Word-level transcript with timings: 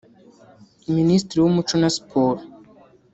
Minisitiri 0.95 1.37
w’umuco 1.41 1.75
na 1.81 1.89
Siporo 1.95 2.41